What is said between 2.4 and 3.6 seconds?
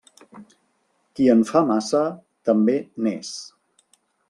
també n'és.